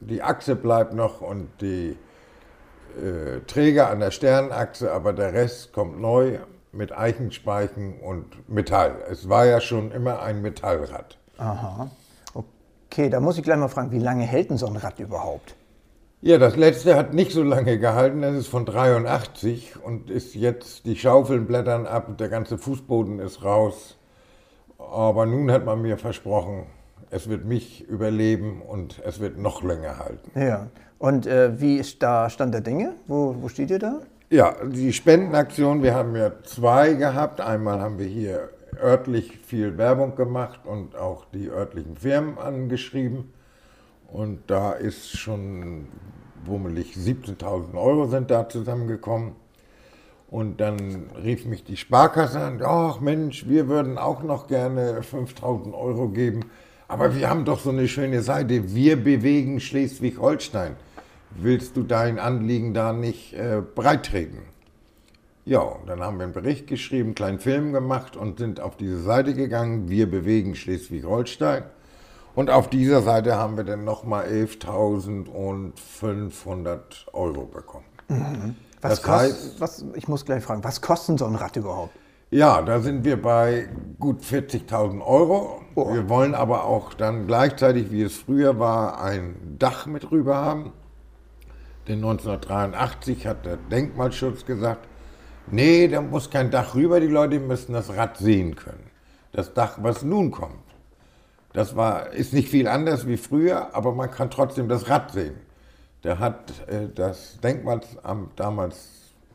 Die 0.00 0.22
Achse 0.22 0.54
bleibt 0.54 0.94
noch 0.94 1.20
und 1.20 1.48
die 1.60 1.96
äh, 2.96 3.40
Träger 3.46 3.90
an 3.90 4.00
der 4.00 4.10
Sternachse, 4.10 4.92
aber 4.92 5.12
der 5.12 5.32
Rest 5.32 5.72
kommt 5.72 6.00
neu 6.00 6.38
mit 6.72 6.96
Eichenspeichen 6.96 8.00
und 8.00 8.48
Metall. 8.48 8.96
Es 9.10 9.28
war 9.28 9.46
ja 9.46 9.60
schon 9.60 9.92
immer 9.92 10.22
ein 10.22 10.42
Metallrad. 10.42 11.16
Aha. 11.38 11.90
Okay, 12.34 13.08
da 13.08 13.20
muss 13.20 13.38
ich 13.38 13.44
gleich 13.44 13.58
mal 13.58 13.68
fragen, 13.68 13.90
wie 13.90 13.98
lange 13.98 14.24
hält 14.24 14.50
denn 14.50 14.58
so 14.58 14.66
ein 14.66 14.76
Rad 14.76 14.98
überhaupt? 14.98 15.54
Ja, 16.20 16.36
das 16.36 16.56
letzte 16.56 16.96
hat 16.96 17.14
nicht 17.14 17.30
so 17.30 17.44
lange 17.44 17.78
gehalten. 17.78 18.22
Das 18.22 18.34
ist 18.34 18.48
von 18.48 18.66
83 18.66 19.74
und 19.80 20.10
ist 20.10 20.34
jetzt, 20.34 20.84
die 20.84 20.96
Schaufeln 20.96 21.46
blättern 21.46 21.86
ab, 21.86 22.18
der 22.18 22.28
ganze 22.28 22.58
Fußboden 22.58 23.20
ist 23.20 23.44
raus. 23.44 23.96
Aber 24.78 25.26
nun 25.26 25.50
hat 25.52 25.64
man 25.64 25.80
mir 25.80 25.96
versprochen, 25.96 26.66
es 27.10 27.28
wird 27.28 27.44
mich 27.44 27.88
überleben 27.88 28.62
und 28.62 29.00
es 29.04 29.20
wird 29.20 29.38
noch 29.38 29.62
länger 29.62 29.98
halten. 29.98 30.30
Ja. 30.38 30.66
Und 30.98 31.28
äh, 31.28 31.60
wie 31.60 31.76
ist 31.76 32.02
da 32.02 32.28
Stand 32.28 32.52
der 32.52 32.62
Dinge? 32.62 32.94
Wo, 33.06 33.36
wo 33.40 33.48
steht 33.48 33.70
ihr 33.70 33.78
da? 33.78 34.00
Ja, 34.30 34.56
die 34.64 34.92
Spendenaktion, 34.92 35.84
wir 35.84 35.94
haben 35.94 36.16
ja 36.16 36.32
zwei 36.42 36.94
gehabt. 36.94 37.40
Einmal 37.40 37.80
haben 37.80 38.00
wir 38.00 38.06
hier 38.06 38.48
örtlich 38.82 39.38
viel 39.44 39.78
Werbung 39.78 40.16
gemacht 40.16 40.60
und 40.64 40.96
auch 40.96 41.26
die 41.32 41.48
örtlichen 41.48 41.96
Firmen 41.96 42.38
angeschrieben. 42.38 43.32
Und 44.08 44.40
da 44.46 44.72
ist 44.72 45.18
schon 45.18 45.86
wummelig 46.44 46.94
17.000 46.96 47.74
Euro 47.74 48.06
sind 48.06 48.30
da 48.30 48.48
zusammengekommen. 48.48 49.32
Und 50.30 50.60
dann 50.60 51.10
rief 51.22 51.46
mich 51.46 51.64
die 51.64 51.76
Sparkasse 51.76 52.40
an, 52.40 52.60
ach 52.62 53.00
Mensch, 53.00 53.48
wir 53.48 53.68
würden 53.68 53.96
auch 53.96 54.22
noch 54.22 54.46
gerne 54.46 55.02
5000 55.02 55.74
Euro 55.74 56.08
geben, 56.08 56.40
aber 56.86 57.14
wir 57.14 57.30
haben 57.30 57.44
doch 57.44 57.60
so 57.60 57.70
eine 57.70 57.88
schöne 57.88 58.22
Seite, 58.22 58.74
wir 58.74 59.02
bewegen 59.02 59.60
Schleswig-Holstein. 59.60 60.76
Willst 61.30 61.76
du 61.76 61.82
dein 61.82 62.18
Anliegen 62.18 62.74
da 62.74 62.92
nicht 62.92 63.34
äh, 63.34 63.62
breitreten? 63.74 64.42
Ja, 65.44 65.76
dann 65.86 66.00
haben 66.00 66.18
wir 66.18 66.24
einen 66.24 66.32
Bericht 66.34 66.66
geschrieben, 66.66 67.08
einen 67.08 67.14
kleinen 67.14 67.38
Film 67.38 67.72
gemacht 67.72 68.16
und 68.16 68.38
sind 68.38 68.60
auf 68.60 68.76
diese 68.76 69.00
Seite 69.00 69.32
gegangen, 69.32 69.88
wir 69.88 70.10
bewegen 70.10 70.54
Schleswig-Holstein. 70.54 71.64
Und 72.38 72.50
auf 72.50 72.70
dieser 72.70 73.02
Seite 73.02 73.34
haben 73.34 73.56
wir 73.56 73.64
dann 73.64 73.82
nochmal 73.82 74.26
11.500 74.26 76.78
Euro 77.12 77.46
bekommen. 77.46 77.86
Mhm. 78.06 78.54
Was 78.80 79.00
das 79.00 79.10
heißt, 79.10 79.60
was, 79.60 79.84
ich 79.94 80.06
muss 80.06 80.24
gleich 80.24 80.44
fragen, 80.44 80.62
was 80.62 80.80
kostet 80.80 81.18
so 81.18 81.26
ein 81.26 81.34
Rad 81.34 81.56
überhaupt? 81.56 81.96
Ja, 82.30 82.62
da 82.62 82.78
sind 82.78 83.04
wir 83.04 83.20
bei 83.20 83.68
gut 83.98 84.22
40.000 84.22 85.04
Euro. 85.04 85.62
Oh. 85.74 85.92
Wir 85.92 86.08
wollen 86.08 86.36
aber 86.36 86.62
auch 86.62 86.94
dann 86.94 87.26
gleichzeitig, 87.26 87.90
wie 87.90 88.02
es 88.02 88.14
früher 88.14 88.60
war, 88.60 89.02
ein 89.02 89.56
Dach 89.58 89.86
mit 89.86 90.12
rüber 90.12 90.36
haben. 90.36 90.72
Denn 91.88 91.96
1983 91.96 93.26
hat 93.26 93.46
der 93.46 93.56
Denkmalschutz 93.56 94.46
gesagt, 94.46 94.86
nee, 95.50 95.88
da 95.88 96.02
muss 96.02 96.30
kein 96.30 96.52
Dach 96.52 96.76
rüber, 96.76 97.00
die 97.00 97.08
Leute 97.08 97.40
müssen 97.40 97.72
das 97.72 97.96
Rad 97.96 98.16
sehen 98.18 98.54
können. 98.54 98.90
Das 99.32 99.54
Dach, 99.54 99.78
was 99.82 100.04
nun 100.04 100.30
kommt, 100.30 100.67
das 101.58 101.74
war, 101.76 102.12
ist 102.12 102.32
nicht 102.32 102.48
viel 102.48 102.68
anders 102.68 103.06
wie 103.06 103.16
früher, 103.16 103.74
aber 103.74 103.92
man 103.92 104.10
kann 104.10 104.30
trotzdem 104.30 104.68
das 104.68 104.88
Rad 104.88 105.12
sehen 105.12 105.34
der 106.04 106.18
hat 106.18 106.52
äh, 106.68 106.88
das 106.94 107.38
Denkmalamt 107.42 108.28
damals 108.36 108.88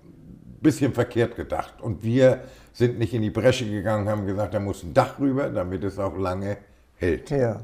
ein 0.04 0.62
bisschen 0.62 0.94
verkehrt 0.94 1.36
gedacht. 1.36 1.82
Und 1.82 2.04
wir 2.04 2.42
sind 2.74 2.98
nicht 2.98 3.14
in 3.14 3.22
die 3.22 3.30
Bresche 3.30 3.70
gegangen, 3.70 4.10
haben 4.10 4.26
gesagt, 4.26 4.54
da 4.54 4.60
muss 4.60 4.84
ein 4.84 4.94
Dach 4.94 5.20
rüber, 5.20 5.50
damit 5.50 5.84
es 5.84 6.00
auch 6.00 6.18
lange 6.18 6.58
hält. 6.96 7.30
Ja, 7.30 7.62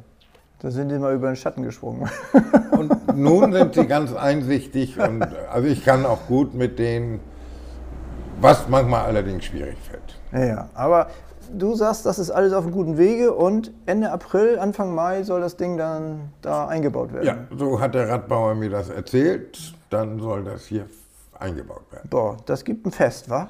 da 0.60 0.72
sind 0.72 0.90
die 0.90 1.00
mal 1.00 1.16
über 1.16 1.28
den 1.28 1.36
Schatten 1.36 1.64
gesprungen. 1.64 2.10
Und 2.72 3.18
nun 3.18 3.54
sind 3.54 3.74
sie 3.74 3.88
ganz 3.88 4.14
einsichtig 4.14 4.98
und 5.00 5.22
also 5.52 5.68
ich 5.68 5.84
kann 5.84 6.06
auch 6.06 6.28
gut 6.28 6.54
mit 6.54 6.80
denen, 6.80 7.20
was 8.40 8.70
manchmal 8.70 9.06
allerdings 9.06 9.46
schwierig 9.46 9.76
fällt. 9.80 10.48
Ja, 10.48 10.70
aber 10.74 11.10
du 11.58 11.76
sagst, 11.76 12.06
das 12.06 12.20
ist 12.20 12.32
alles 12.32 12.54
auf 12.54 12.64
einem 12.64 12.74
guten 12.74 12.98
Wege 12.98 13.34
und 13.34 13.72
Ende 13.86 14.12
April, 14.12 14.60
Anfang 14.60 14.94
Mai 14.94 15.24
soll 15.24 15.42
das 15.42 15.58
Ding 15.58 15.78
dann 15.78 16.32
da 16.42 16.68
eingebaut 16.68 17.14
werden. 17.14 17.26
Ja, 17.26 17.38
so 17.58 17.80
hat 17.80 17.96
der 17.96 18.10
Radbauer 18.10 18.56
mir 18.56 18.70
das 18.70 18.90
erzählt. 18.90 19.74
Dann 19.90 20.20
soll 20.20 20.44
das 20.44 20.66
hier 20.66 20.86
eingebaut 21.40 21.84
werden. 21.92 22.08
Boah, 22.10 22.38
das 22.46 22.64
gibt 22.64 22.86
ein 22.86 22.92
Fest, 22.92 23.30
wa? 23.30 23.50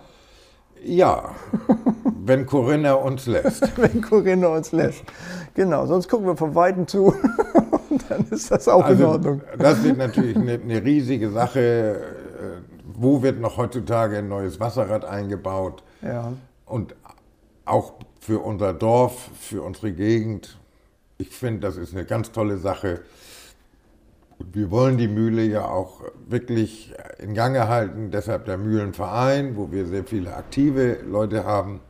Ja, 0.84 1.32
wenn 2.26 2.46
Corinna 2.46 2.94
uns 2.94 3.26
lässt. 3.26 3.78
wenn 3.78 4.02
Corinna 4.02 4.48
uns 4.48 4.72
lässt. 4.72 5.04
Genau, 5.54 5.86
sonst 5.86 6.08
gucken 6.08 6.28
wir 6.28 6.38
von 6.38 6.56
Weitem 6.56 6.88
zu 6.88 7.08
und 7.90 8.10
dann 8.10 8.26
ist 8.30 8.52
das 8.52 8.68
auch 8.68 8.86
also, 8.86 9.04
in 9.04 9.10
Ordnung. 9.10 9.42
Das 9.58 9.84
wird 9.84 9.98
natürlich 9.98 10.38
eine, 10.38 10.54
eine 10.54 10.84
riesige 10.84 11.30
Sache. 11.30 11.60
Äh, 11.60 12.80
wo 13.02 13.22
wird 13.22 13.40
noch 13.40 13.58
heutzutage 13.58 14.18
ein 14.18 14.28
neues 14.28 14.60
Wasserrad 14.60 15.06
eingebaut? 15.06 15.84
Ja. 16.02 16.34
Und 16.66 16.96
auch 17.70 17.94
für 18.20 18.40
unser 18.40 18.74
Dorf, 18.74 19.30
für 19.40 19.62
unsere 19.62 19.92
Gegend. 19.92 20.58
Ich 21.18 21.30
finde, 21.30 21.62
das 21.62 21.78
ist 21.78 21.94
eine 21.94 22.06
ganz 22.06 22.32
tolle 22.32 22.58
Sache. 22.58 23.02
Wir 24.52 24.72
wollen 24.72 24.98
die 24.98 25.08
Mühle 25.08 25.44
ja 25.44 25.66
auch 25.66 26.02
wirklich 26.28 26.94
in 27.18 27.34
Gange 27.34 27.68
halten, 27.68 28.12
deshalb 28.12 28.46
der 28.46 28.58
Mühlenverein, 28.58 29.58
wo 29.58 29.72
wir 29.72 29.86
sehr 29.86 30.06
viele 30.06 30.36
aktive 30.36 31.00
Leute 31.06 31.44
haben. 31.44 31.82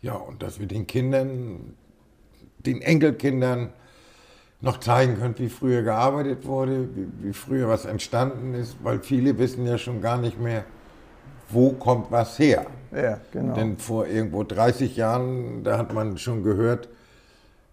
Ja, 0.00 0.14
und 0.14 0.42
dass 0.42 0.58
wir 0.58 0.66
den 0.66 0.86
Kindern, 0.86 1.74
den 2.58 2.82
Enkelkindern 2.82 3.72
noch 4.60 4.80
zeigen 4.80 5.16
können, 5.18 5.38
wie 5.38 5.48
früher 5.48 5.82
gearbeitet 5.82 6.44
wurde, 6.46 6.88
wie, 6.94 7.28
wie 7.28 7.32
früher 7.32 7.68
was 7.68 7.84
entstanden 7.84 8.54
ist, 8.54 8.76
weil 8.82 9.00
viele 9.00 9.38
wissen 9.38 9.66
ja 9.66 9.78
schon 9.78 10.00
gar 10.00 10.18
nicht 10.18 10.40
mehr, 10.40 10.64
wo 11.48 11.70
kommt 11.70 12.10
was 12.10 12.38
her. 12.38 12.66
Ja, 12.92 13.18
genau. 13.32 13.54
Denn 13.54 13.76
vor 13.76 14.06
irgendwo 14.06 14.44
30 14.44 14.96
Jahren, 14.96 15.64
da 15.64 15.78
hat 15.78 15.92
man 15.92 16.18
schon 16.18 16.42
gehört, 16.42 16.88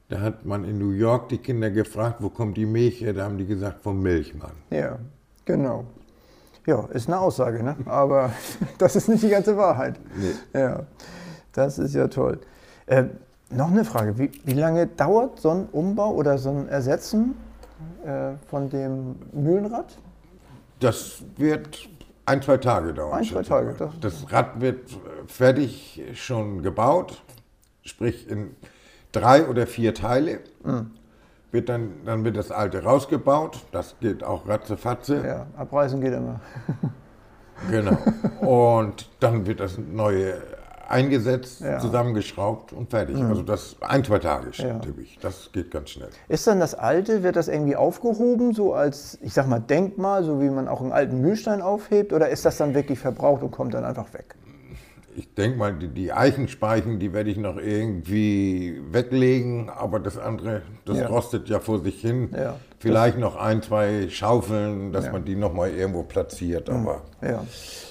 da 0.10 0.22
hat 0.22 0.46
man 0.46 0.66
in 0.66 0.78
New 0.78 0.92
York 0.92 1.30
die 1.30 1.38
Kinder 1.38 1.72
gefragt, 1.72 2.18
wo 2.20 2.30
kommt 2.30 2.58
die 2.58 2.66
Milch 2.66 3.02
her? 3.02 3.14
Da 3.14 3.24
haben 3.26 3.38
die 3.38 3.46
gesagt, 3.46 3.82
vom 3.82 4.02
Milchmann. 4.02 4.52
Ja, 4.70 5.00
genau. 5.46 5.86
Ja, 6.68 6.86
ist 6.94 7.08
eine 7.08 7.20
Aussage, 7.20 7.64
ne? 7.64 7.76
aber 7.86 8.32
das 8.78 8.96
ist 8.96 9.08
nicht 9.08 9.24
die 9.24 9.30
ganze 9.30 9.56
Wahrheit. 9.58 10.00
Nee. 10.16 10.60
Ja, 10.60 10.84
das 11.54 11.80
ist 11.80 11.96
ja 11.96 12.08
toll. 12.08 12.40
Äh, 12.88 13.06
noch 13.50 13.72
eine 13.72 13.86
Frage, 13.86 14.18
wie, 14.18 14.32
wie, 14.44 14.54
lange 14.54 14.88
dauert 14.88 15.40
so 15.40 15.50
ein 15.52 15.68
Umbau 15.72 16.14
oder 16.14 16.38
so 16.38 16.50
ein 16.50 16.68
Ersetzen 16.68 17.36
äh, 18.04 18.32
von 18.50 18.70
dem 18.70 19.16
Mühlenrad? 19.32 19.98
Das 20.80 21.24
wird 21.38 21.88
ein, 22.26 22.42
zwei 22.42 22.58
Tage 22.58 22.94
dauern. 22.94 23.20
Ein, 23.20 23.24
zwei 23.24 23.44
Tage. 23.44 23.74
Das, 23.78 24.00
das 24.00 24.32
Rad 24.32 24.60
wird 24.62 24.90
fertig 25.28 26.02
schon 26.16 26.64
gebaut, 26.64 27.22
sprich 27.84 28.30
in 28.30 28.56
drei 29.12 29.48
oder 29.48 29.68
vier 29.68 29.94
Teile. 29.94 30.40
Mhm. 30.64 30.92
Wird 31.52 31.70
dann, 31.70 32.04
dann 32.06 32.26
wird 32.26 32.36
das 32.36 32.52
alte 32.52 32.84
rausgebaut. 32.84 33.60
Das 33.72 33.96
geht 34.00 34.24
auch 34.24 34.48
ratzefatze. 34.48 35.26
Ja, 35.26 35.48
abreißen 35.56 36.02
geht 36.02 36.14
immer. 36.14 36.42
genau. 37.72 37.98
Und 38.42 39.10
dann 39.22 39.46
wird 39.46 39.62
das 39.62 39.78
neue 39.78 40.42
eingesetzt, 40.88 41.62
ja. 41.62 41.80
zusammengeschraubt 41.80 42.74
und 42.74 42.90
fertig. 42.90 43.18
Mhm. 43.18 43.30
Also 43.30 43.44
das 43.44 43.76
ein, 43.82 44.04
zwei 44.04 44.20
Tage 44.20 44.52
ja. 44.54 44.80
typisch. 44.80 45.18
Das 45.22 45.50
geht 45.52 45.72
ganz 45.72 45.92
schnell. 45.92 46.10
Ist 46.28 46.48
dann 46.48 46.60
das 46.60 46.76
Alte, 46.76 47.24
wird 47.24 47.36
das 47.36 47.48
irgendwie 47.48 47.76
aufgehoben, 47.76 48.54
so 48.54 48.74
als, 48.74 49.18
ich 49.22 49.34
sag 49.34 49.48
mal, 49.48 49.60
Denkmal, 49.60 50.24
so 50.24 50.42
wie 50.42 50.50
man 50.50 50.68
auch 50.68 50.82
einen 50.82 50.92
alten 50.92 51.22
Mühlstein 51.22 51.62
aufhebt, 51.62 52.14
oder 52.14 52.30
ist 52.30 52.46
das 52.46 52.58
dann 52.58 52.74
wirklich 52.74 53.00
verbraucht 53.00 53.44
und 53.44 53.52
kommt 53.52 53.74
dann 53.74 53.86
einfach 53.86 54.14
weg? 54.14 54.36
Ich 55.18 55.34
denke 55.34 55.58
mal, 55.58 55.74
die, 55.74 55.88
die, 55.88 56.12
Eichenspeichen, 56.12 57.00
die 57.00 57.14
werde 57.14 57.30
ich 57.30 57.38
noch 57.38 57.58
irgendwie 57.58 58.82
weglegen, 58.92 59.70
aber 59.70 60.00
das 60.00 60.18
andere, 60.18 60.62
das 60.86 61.00
ja. 61.00 61.08
rostet 61.08 61.50
ja 61.50 61.60
vor 61.60 61.80
sich 61.80 62.02
hin. 62.02 62.30
Ja, 62.34 62.56
Vielleicht 62.80 63.18
noch 63.18 63.36
ein, 63.36 63.62
zwei 63.64 64.10
Schaufeln, 64.10 64.92
dass 64.92 65.06
ja. 65.06 65.12
man 65.12 65.26
die 65.26 65.36
noch 65.36 65.54
mal 65.54 65.70
irgendwo 65.70 66.04
platziert. 66.04 66.70
Mhm. 66.70 66.76
Aber 66.76 67.02
ja, 67.22 67.44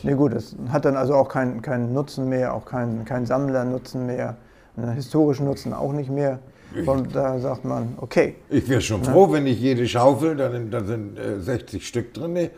nee, 0.03 0.15
gut, 0.15 0.35
das 0.35 0.55
hat 0.69 0.85
dann 0.85 0.97
also 0.97 1.15
auch 1.15 1.29
keinen 1.29 1.63
kein 1.63 1.93
Nutzen 1.93 2.29
mehr, 2.29 2.55
auch 2.55 2.65
keinen 2.65 3.05
kein 3.05 3.27
Sammlernutzen 3.27 4.07
mehr, 4.07 4.37
einen 4.77 4.93
historischen 4.93 5.47
Nutzen 5.47 5.73
auch 5.73 5.93
nicht 5.93 6.11
mehr. 6.11 6.39
Und 6.87 7.15
da 7.15 7.39
sagt 7.39 7.65
man, 7.65 7.95
okay. 7.99 8.35
Ich 8.49 8.69
wäre 8.69 8.81
schon 8.81 9.05
froh, 9.05 9.31
wenn 9.31 9.47
ich 9.47 9.61
jede 9.61 9.87
Schaufel, 9.87 10.37
da, 10.37 10.49
da 10.49 10.85
sind 10.85 11.19
äh, 11.19 11.39
60 11.39 11.87
Stück 11.87 12.13
drin, 12.13 12.51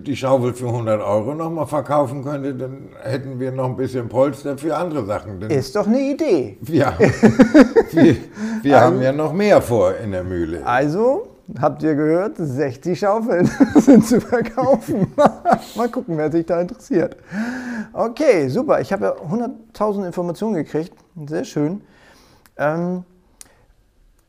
die 0.00 0.16
Schaufel 0.16 0.52
für 0.52 0.66
100 0.66 1.00
Euro 1.00 1.34
nochmal 1.34 1.66
verkaufen 1.66 2.22
könnte, 2.22 2.54
dann 2.54 2.88
hätten 3.02 3.40
wir 3.40 3.50
noch 3.52 3.66
ein 3.66 3.76
bisschen 3.76 4.08
Polster 4.08 4.58
für 4.58 4.76
andere 4.76 5.04
Sachen. 5.06 5.40
Denn 5.40 5.50
ist 5.50 5.74
doch 5.74 5.86
eine 5.86 6.00
Idee. 6.00 6.58
Ja, 6.68 6.94
wir, 7.92 8.16
wir 8.62 8.76
also, 8.76 8.86
haben 8.86 9.02
ja 9.02 9.12
noch 9.12 9.32
mehr 9.32 9.62
vor 9.62 9.96
in 9.96 10.12
der 10.12 10.24
Mühle. 10.24 10.64
Also, 10.66 11.28
habt 11.60 11.82
ihr 11.82 11.94
gehört, 11.94 12.36
60 12.36 12.98
Schaufeln 12.98 13.50
sind 13.76 14.06
zu 14.06 14.20
verkaufen. 14.20 15.12
Mal 15.76 15.88
gucken, 15.88 16.16
wer 16.18 16.30
sich 16.30 16.44
da 16.44 16.60
interessiert. 16.60 17.16
Okay, 17.92 18.48
super. 18.48 18.80
Ich 18.80 18.92
habe 18.92 19.04
ja 19.06 19.12
100.000 19.12 20.06
Informationen 20.06 20.54
gekriegt. 20.54 20.92
Sehr 21.26 21.44
schön. 21.44 21.80
Ähm, 22.58 23.04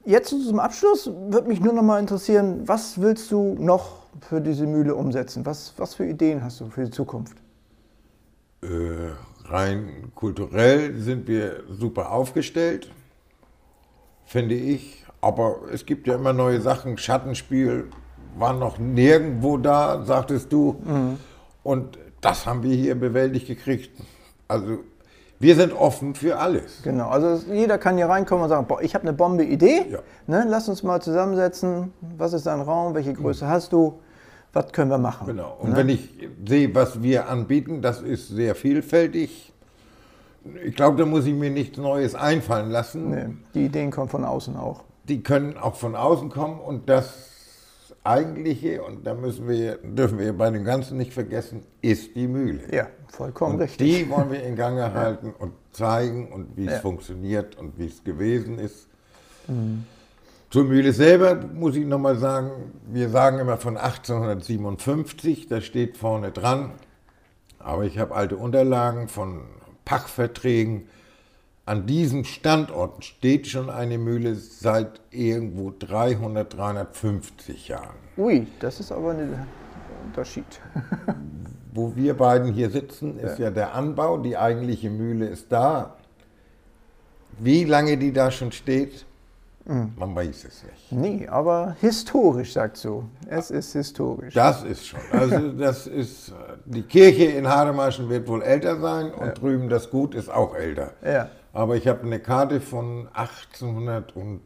jetzt 0.05 0.29
zum 0.29 0.59
Abschluss 0.59 1.11
würde 1.29 1.49
mich 1.49 1.59
nur 1.59 1.73
noch 1.73 1.83
mal 1.83 1.99
interessieren, 1.99 2.61
was 2.65 3.01
willst 3.01 3.31
du 3.31 3.55
noch 3.59 4.06
für 4.21 4.41
diese 4.41 4.65
Mühle 4.65 4.95
umsetzen? 4.95 5.45
Was, 5.45 5.73
was 5.77 5.93
für 5.95 6.05
Ideen 6.05 6.43
hast 6.43 6.59
du 6.59 6.69
für 6.69 6.85
die 6.85 6.91
Zukunft? 6.91 7.37
Äh, 8.63 8.67
rein 9.45 10.11
kulturell 10.15 10.95
sind 10.95 11.27
wir 11.27 11.63
super 11.69 12.11
aufgestellt, 12.11 12.91
finde 14.25 14.55
ich. 14.55 15.05
Aber 15.21 15.57
es 15.73 15.85
gibt 15.85 16.07
ja 16.07 16.15
immer 16.15 16.33
neue 16.33 16.61
Sachen. 16.61 16.97
Schattenspiel 16.97 17.85
war 18.37 18.53
noch 18.53 18.77
nirgendwo 18.77 19.57
da, 19.57 20.03
sagtest 20.03 20.51
du. 20.53 20.75
Mhm. 20.85 21.17
Und 21.63 21.97
das 22.21 22.45
haben 22.45 22.63
wir 22.63 22.75
hier 22.75 22.95
bewältigt 22.95 23.47
gekriegt. 23.47 23.91
Also 24.47 24.79
Wir 25.39 25.55
sind 25.55 25.71
offen 25.73 26.15
für 26.15 26.39
alles. 26.39 26.81
Genau, 26.81 27.09
also 27.09 27.51
jeder 27.53 27.77
kann 27.77 27.95
hier 27.95 28.09
reinkommen 28.09 28.43
und 28.45 28.49
sagen, 28.49 28.65
boah, 28.65 28.81
ich 28.81 28.95
habe 28.95 29.03
eine 29.07 29.13
Bombe-Idee, 29.13 29.85
Ja. 29.91 29.99
ne, 30.25 30.45
lass 30.49 30.67
uns 30.67 30.81
mal 30.81 30.99
zusammensetzen, 30.99 31.93
was 32.17 32.33
ist 32.33 32.47
dein 32.47 32.59
Raum, 32.61 32.95
welche 32.95 33.13
Größe 33.13 33.47
hast 33.47 33.71
du, 33.71 33.99
was 34.57 34.71
können 34.73 34.89
wir 34.91 34.97
machen? 34.97 35.27
Genau. 35.27 35.57
Und 35.59 35.71
Ne? 35.71 35.75
wenn 35.77 35.89
ich 35.89 36.09
sehe, 36.45 36.73
was 36.75 37.01
wir 37.01 37.29
anbieten, 37.29 37.81
das 37.81 38.01
ist 38.01 38.27
sehr 38.29 38.55
vielfältig. 38.55 39.53
Ich 40.65 40.75
glaube, 40.75 40.97
da 40.97 41.05
muss 41.05 41.25
ich 41.25 41.33
mir 41.33 41.49
nichts 41.49 41.77
Neues 41.77 42.15
einfallen 42.15 42.69
lassen. 42.71 43.09
Nee, 43.09 43.25
die 43.53 43.65
Ideen 43.65 43.91
kommen 43.91 44.09
von 44.09 44.23
außen 44.23 44.55
auch. 44.55 44.83
Die 45.07 45.21
können 45.21 45.57
auch 45.57 45.75
von 45.75 45.95
außen 45.95 46.29
kommen 46.29 46.59
und 46.59 46.89
das 46.89 47.31
Eigentliche, 48.03 48.81
und 48.83 49.05
da 49.05 49.13
müssen 49.13 49.47
wir, 49.49 49.77
dürfen 49.83 50.17
wir 50.19 50.31
bei 50.37 50.49
dem 50.49 50.63
Ganzen 50.63 50.97
nicht 50.97 51.13
vergessen, 51.13 51.63
ist 51.81 52.15
die 52.15 52.27
Mühle. 52.27 52.61
Ja, 52.73 52.87
vollkommen 53.09 53.55
Und 53.55 53.61
richtig. 53.61 53.85
die 54.05 54.09
wollen 54.09 54.31
wir 54.31 54.41
in 54.43 54.55
Gange 54.55 54.93
halten 54.93 55.33
und 55.37 55.51
zeigen 55.71 56.31
und 56.31 56.55
wie 56.55 56.65
es 56.67 56.73
Ja. 56.73 56.79
funktioniert 56.79 57.57
und 57.57 57.77
wie 57.77 57.87
es 57.87 58.01
gewesen 58.05 58.59
ist. 58.59 58.87
Mhm. 59.47 59.83
Zur 60.57 60.65
Mühle 60.65 60.91
selber 60.91 61.35
muss 61.53 61.75
ich 61.75 61.85
nochmal 61.85 62.15
sagen, 62.15 62.73
wir 62.87 63.09
sagen 63.09 63.37
immer 63.37 63.57
von 63.57 63.77
1857, 63.77 65.45
das 65.45 65.63
steht 65.65 65.97
vorne 65.97 66.31
dran. 66.31 66.71
Aber 67.59 67.83
ich 67.83 67.99
habe 67.99 68.15
alte 68.15 68.37
Unterlagen 68.37 69.07
von 69.07 69.41
Pachtverträgen. 69.85 70.87
An 71.67 71.85
diesem 71.85 72.23
Standort 72.23 73.05
steht 73.05 73.45
schon 73.45 73.69
eine 73.69 73.99
Mühle 73.99 74.33
seit 74.33 74.99
irgendwo 75.11 75.71
300, 75.77 76.51
350 76.51 77.67
Jahren. 77.67 77.95
Ui, 78.17 78.47
das 78.59 78.79
ist 78.79 78.91
aber 78.91 79.11
ein 79.11 79.45
Unterschied. 80.07 80.59
Wo 81.71 81.95
wir 81.95 82.15
beiden 82.15 82.51
hier 82.51 82.71
sitzen, 82.71 83.19
ist 83.19 83.37
ja. 83.37 83.51
der 83.51 83.75
Anbau. 83.75 84.17
Die 84.17 84.35
eigentliche 84.35 84.89
Mühle 84.89 85.27
ist 85.27 85.51
da. 85.51 85.97
Wie 87.37 87.63
lange 87.63 87.97
die 87.97 88.11
da 88.11 88.31
schon 88.31 88.51
steht, 88.51 89.05
man 89.67 90.15
weiß 90.15 90.45
es 90.45 90.63
nicht. 90.63 90.91
Nee, 90.91 91.27
aber 91.27 91.75
historisch, 91.81 92.53
sagt 92.53 92.77
so. 92.77 93.03
Es 93.27 93.51
ist 93.51 93.73
historisch. 93.73 94.33
Das 94.33 94.63
ist 94.63 94.87
schon. 94.87 94.99
Also 95.11 95.51
das 95.51 95.87
ist, 95.87 96.33
die 96.65 96.83
Kirche 96.83 97.25
in 97.25 97.47
Hademarschen 97.49 98.07
wird 98.09 98.27
wohl 98.27 98.41
älter 98.43 98.79
sein 98.79 99.11
und 99.13 99.41
drüben 99.41 99.67
das 99.69 99.89
Gut 99.89 100.15
ist 100.15 100.29
auch 100.29 100.55
älter. 100.55 100.93
Ja. 101.05 101.29
Aber 101.53 101.75
ich 101.75 101.87
habe 101.87 102.03
eine 102.03 102.19
Karte 102.19 102.61
von 102.61 103.09
1800 103.13 104.15
und 104.15 104.41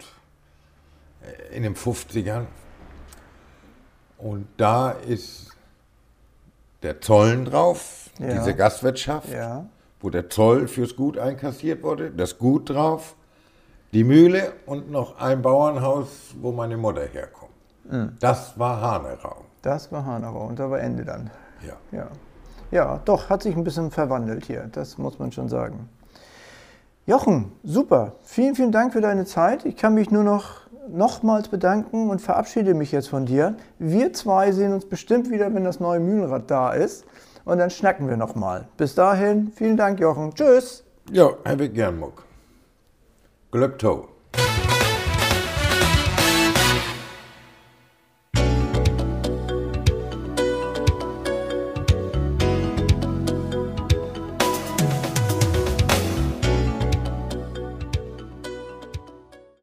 äh, 1.22 1.56
in 1.56 1.63
den 1.63 1.75
50ern. 1.75 2.46
Und 4.18 4.48
da 4.58 4.92
ist 4.92 5.50
der 6.84 7.01
Zollen 7.01 7.46
drauf, 7.46 8.10
Ja. 8.20 8.34
diese 8.34 8.56
Gastwirtschaft, 8.56 9.30
Ja. 9.32 9.66
wo 10.00 10.10
der 10.10 10.30
Zoll 10.30 10.68
fürs 10.68 10.96
Gut 10.96 11.18
einkassiert 11.18 11.84
wurde, 11.84 12.12
das 12.12 12.38
Gut 12.38 12.70
drauf, 12.70 13.16
die 13.93 14.03
Mühle 14.03 14.53
und 14.65 14.89
noch 14.91 15.19
ein 15.19 15.41
Bauernhaus, 15.41 16.36
wo 16.39 16.51
meine 16.51 16.77
Mutter 16.77 17.03
herkommt. 17.03 17.51
Mhm. 17.89 18.15
Das 18.19 18.57
war 18.57 18.81
Hanerau. 18.81 19.38
Das 19.62 19.91
war 19.91 20.05
Hanauer 20.05 20.48
und 20.48 20.60
da 20.60 20.69
war 20.69 20.79
Ende 20.79 21.05
dann. 21.05 21.29
Ja. 21.65 21.98
Ja. 21.98 22.07
ja, 22.71 23.00
doch, 23.05 23.29
hat 23.29 23.43
sich 23.43 23.55
ein 23.55 23.63
bisschen 23.63 23.91
verwandelt 23.91 24.45
hier, 24.45 24.67
das 24.71 24.98
muss 24.98 25.19
man 25.19 25.31
schon 25.31 25.50
sagen. 25.50 25.89
Jochen, 27.05 27.51
super. 27.63 28.13
Vielen, 28.21 28.55
vielen 28.55 28.71
Dank 28.71 28.93
für 28.93 29.01
deine 29.01 29.25
Zeit. 29.25 29.65
Ich 29.65 29.75
kann 29.75 29.93
mich 29.93 30.12
nur 30.12 30.24
noch 30.24 30.62
nochmals 30.88 31.50
bedanken 31.50 32.10
und 32.10 32.21
verabschiede 32.21 32.74
mich 32.74 32.91
jetzt 32.91 33.10
von 33.10 33.25
dir. 33.25 33.55
Wir 33.79 34.13
zwei 34.13 34.51
sehen 34.51 34.74
uns 34.74 34.86
bestimmt 34.86 35.29
wieder, 35.29 35.53
wenn 35.53 35.63
das 35.63 35.79
neue 35.79 36.00
Mühlenrad 36.00 36.50
da 36.50 36.74
ist. 36.74 37.05
Und 37.43 37.57
dann 37.57 37.69
schnacken 37.69 38.07
wir 38.07 38.17
nochmal. 38.17 38.67
Bis 38.77 38.93
dahin, 38.95 39.51
vielen 39.55 39.77
Dank, 39.77 40.00
Jochen. 40.00 40.33
Tschüss. 40.33 40.83
Ja, 41.12 41.31
habe 41.45 41.65
ich 41.65 41.74
gern, 41.74 42.00
Muck. 42.00 42.24
Glöcktow. 43.51 44.08